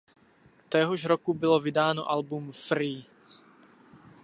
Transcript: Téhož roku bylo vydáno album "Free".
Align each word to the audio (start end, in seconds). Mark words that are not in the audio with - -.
Téhož 0.69 1.05
roku 1.05 1.33
bylo 1.33 1.59
vydáno 1.59 2.09
album 2.11 2.51
"Free". 2.51 3.05